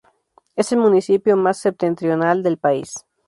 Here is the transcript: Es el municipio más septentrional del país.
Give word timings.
Es 0.55 0.71
el 0.71 0.79
municipio 0.79 1.37
más 1.37 1.59
septentrional 1.59 2.41
del 2.41 2.57
país. 2.57 3.05